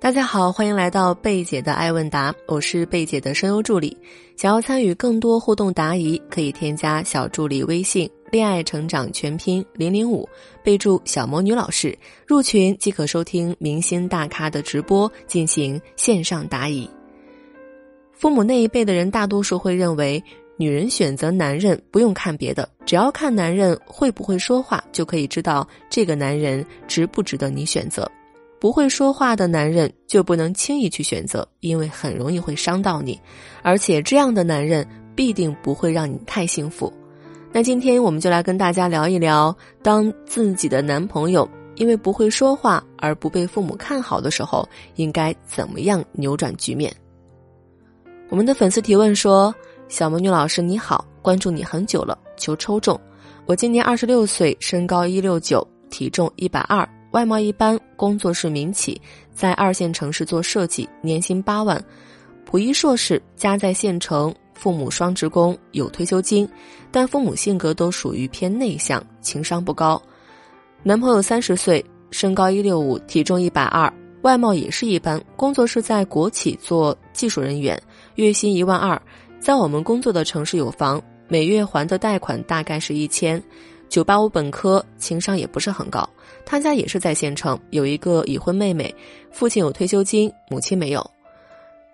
[0.00, 3.94] 大家好，欢迎来到贝姐的爱问答，我是贝姐的声优助理。
[4.34, 10.26] 想要参与更多互动答疑，可以添加小助理微信“恋爱成长全拼零零五”，
[10.64, 16.88] 备注“小魔女老师”，入群即可收听明星大咖的直播，进行线上答疑。
[18.10, 20.24] 父母那一辈的人，大多数会认为，
[20.56, 28.10] 女人选择男人不用看别的，只要看男人会不会说话，就可以知道这个男人值不值得你选择。
[28.60, 33.18] 不会说话的男人就不能轻易去选择，因为很容易会伤到你，
[33.62, 36.92] 而且这样的男人必定不会让你太幸福。
[37.50, 46.94] 那今天我们就来跟大家聊一聊，当自己的男朋友因为不会说话而不被父母看好的时候，应该怎么样扭转局面。
[48.28, 49.52] 我们的粉丝提问说
[49.88, 53.00] ：“小魔女老师你好，关注你很久了，求抽中。
[53.46, 59.00] 我今年二十六岁，身高一六九，体重一百二。”外貌一般，工作是民企，
[59.34, 61.82] 在二线城市做设计，年薪八万，
[62.44, 66.48] 普一硕士，家在县城，父母双职工，有退休金，
[66.92, 70.00] 但父母性格都属于偏内向，情商不高。
[70.84, 77.80] 男朋友三十岁，身高一六五，体重一百二，外貌也是一般，工作是在国企做技术人员，
[78.14, 79.00] 月薪一万二，
[79.40, 83.42] 在我们工作的城市有房，每月还的贷款大概是一千。
[83.90, 86.08] 九八五本科，情商也不是很高。
[86.46, 88.94] 他家也是在县城，有一个已婚妹妹，
[89.32, 91.04] 父亲有退休金，母亲没有。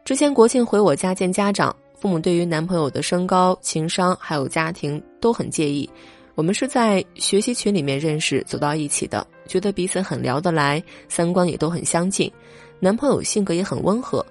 [0.05, 5.89] 之前国庆回我家见家长，父母对于男朋友的身高、情商还有家庭都很介意。
[6.35, 12.31] 我们是在学习群里面认识，走到一起的，觉得彼此很聊得来，三观也都很相近。
[12.79, 14.25] 男朋友性格也很温和，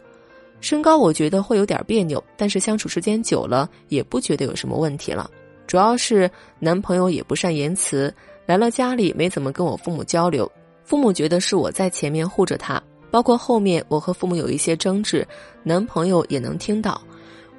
[0.61, 5.27] 身高我觉得会有点别扭，但是相处时间久了，也不觉得有什么问题了。
[5.75, 8.09] 主要是男朋友也不善言辞，
[8.45, 10.49] 来了家里没怎么跟我父母交流，
[10.85, 12.81] 父母觉得是我在前面护着他，
[13.11, 15.27] 包括后面我和父母有一些争执，
[15.63, 17.01] 男朋友也能听到，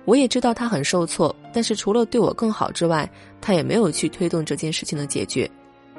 [0.06, 3.06] 我也知道他很受挫，但是除了对我更好之外，
[3.38, 5.46] 他也没有去推动这件事情的解决，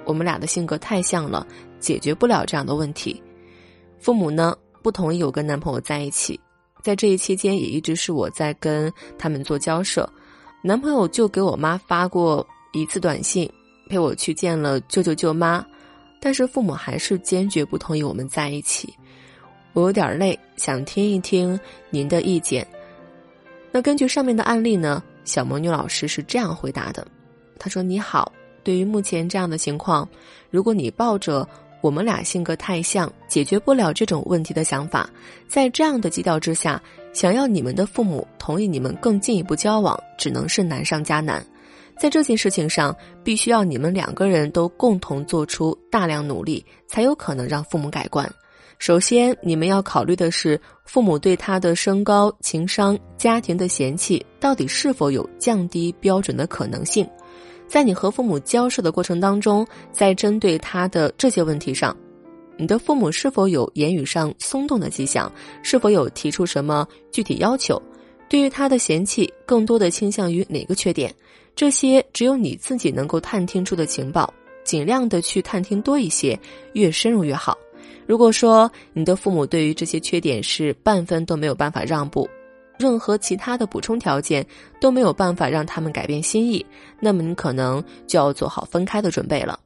[0.03, 1.45] 我们俩的性格太像了，
[1.79, 3.21] 解决不了这样的问题，
[3.99, 6.39] 父母呢不同意我跟男朋友在一起，
[6.81, 10.11] 在这一期间也一直是我在跟他们做交涉。
[10.61, 13.49] 男朋友就给我妈发过一次短信，
[13.87, 15.65] 陪我去见了舅舅舅妈，
[16.19, 18.93] 但是父母还是坚决不同意我们在一起。
[19.73, 21.57] 我有点累，想听一听
[21.89, 22.67] 您的意见。
[23.71, 27.07] 那根据上面的案例呢，小魔女老师是这样回答的：
[27.59, 28.31] 她说：“你好，
[28.63, 30.09] 对于目前这样的情况，
[30.49, 31.47] 如果你抱着
[31.81, 35.07] 我们俩性格太像，解决不了这种问题的想法，
[35.47, 36.81] 在这样的基调之下。”
[37.17, 41.43] 想要你们的父母同意你们更进一步交往，只能是难上加难。
[41.97, 48.31] 在这件事情上，必须要你们两个人都共同做出大量努力，才有可能让父母改观。
[48.77, 57.09] 首先，你们要考虑的是，父母对他的身高、情商、家庭的嫌弃，到底是否有降低标准的可能性。
[57.67, 61.97] 在你和父母交涉的过程当中，在针对他的这些问题上。
[62.57, 65.31] 你的父母是否有言语上松动的迹象？
[65.61, 67.81] 是否有提出什么具体要求？
[68.27, 71.13] 对于他的嫌弃，更多的倾向于哪个缺点？
[71.55, 76.37] 这些只有你自己能够探听出的情报，尽量的去探听多一些，
[76.73, 77.57] 越深入越好。
[78.05, 82.27] 如果说你的父母对于这些缺点是半分都没有办法让步，
[82.77, 84.45] 任何其他的补充条件
[84.79, 86.65] 都没有办法让他们改变心意，
[86.99, 89.59] 那么你可能就要做好分开的准备了。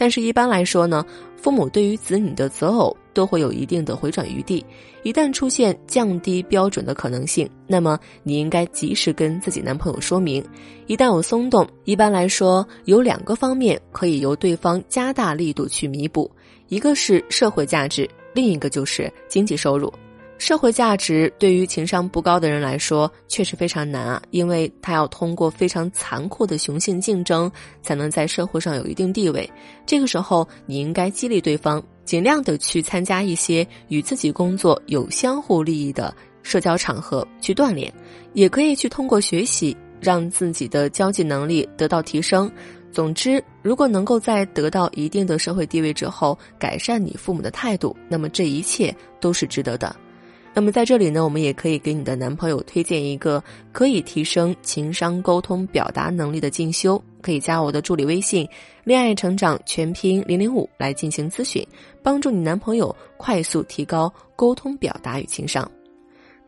[0.00, 1.04] 但是，一般来说呢，
[1.36, 4.64] 父母对于子女的择偶都会有一定的回转余地。
[5.02, 10.42] 一旦出现降低标准的可能性，那么你应该及时跟自己男朋友说明。
[10.86, 16.30] 一旦有松动，一般来说有两个方面可以由对方加大力度去弥补：
[16.68, 19.92] 一个是社会价值，另一个就是经济收入。
[20.40, 27.52] 社会价值对于情商不高的人来说确实非常难啊，因为他要通过非常残酷的雄性竞争
[27.82, 29.48] 才能在社会上有一定地位。
[29.84, 37.92] 这个时候，你应该激励对方，尽量的去参加一些与自己工作有相互利益的社交场合去锻炼，
[38.32, 42.50] 也可以去通过学习让自己的交际能力得到提升。
[42.90, 49.94] 总之，如果能够在得到一定的社会地位之后改善你父母的态度，那么这一切都是值得的。
[50.52, 53.42] 那么在这里呢，我们也可以给你的男朋友推荐一个
[53.72, 58.46] 可以提升情商、沟通、表达能力的进修，可以加我的助理微信
[58.82, 61.64] “恋爱成长全拼零零五”来进行咨询，
[62.02, 65.70] 帮助你男朋友快速提高沟通表达与情商。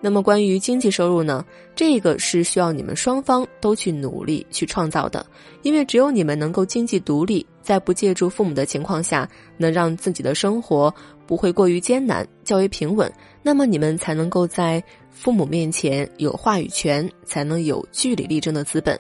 [0.01, 1.45] 那么关于经济收入呢，
[1.77, 5.25] 这个是需要你们双方都去努力去创造的，
[5.63, 10.93] 因为只有你们能够经济独立，在不借助父母的情况下，能让自己的生活
[11.27, 13.11] 不会过于艰难，较为平稳，
[13.43, 18.99] 那么你们才能够在父母面前有话语权，才能有据理力争的资本。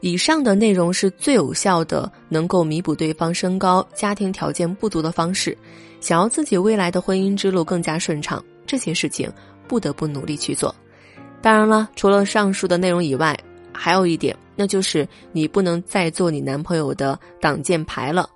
[0.00, 5.56] 以上的内容是最有效的，能够弥补对方身高、家庭条件不足的方式。
[6.00, 9.30] 想要自己未来的婚姻之路更加顺畅，这些事情
[9.68, 10.74] 不得不努力去做。
[11.40, 13.38] 当然了，除了上述的内容以外，
[13.72, 18.28] 还有一点，那就是你不能再做你男朋友的挡箭牌了。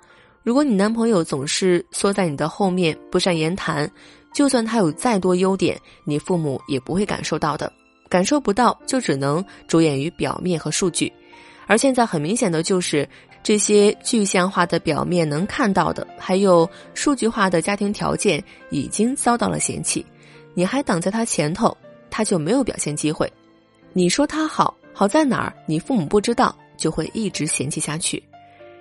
[0.42, 3.90] 如果你男朋友总是缩在你的后面，不善言谈，
[4.32, 7.72] 就算他有再多优点，你父母也不会感受到的。
[8.08, 11.12] 感受不到，就只能着眼于表面和数据。
[11.66, 13.08] 而现在很明显的就是，
[13.42, 20.06] 这些具象化的表面能看到的，还有数据化的家庭条件，已经遭到了嫌弃。
[20.54, 21.76] 你还挡在他前头，
[22.08, 23.30] 他就没有表现机会。
[23.92, 25.52] 你说他好，好在哪儿？
[25.66, 28.22] 你父母不知道，就会一直嫌弃下去。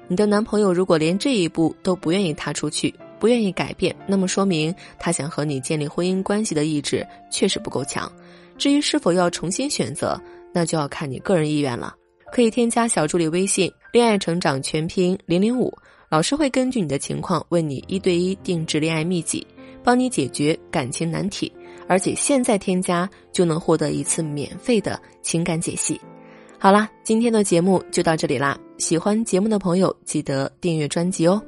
[0.07, 8.09] 你的男朋友如果连这一步都不愿意踏出去，不愿意改变，那么说明他想和你建立婚姻关系的意志确实不够强。
[8.57, 10.17] 至于是否要重新选择，
[10.53, 11.93] 那就要看你个人意愿了。
[12.31, 15.69] 可以添加小助理微信“恋爱成长全拼零零五”，
[16.09, 19.45] 老师会根据你的情况为你一对一定制恋爱秘籍，
[19.83, 21.51] 帮你解决感情难题。
[21.87, 25.99] 而且现在添加就能获得一次免费的情感解析。
[26.57, 28.57] 好啦，今天的节目就到这里啦！
[28.77, 31.41] 喜欢节目的朋友记得订阅专辑哦。